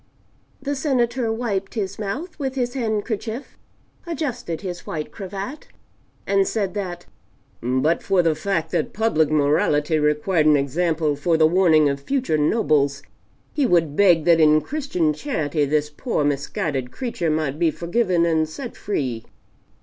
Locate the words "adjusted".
4.07-4.61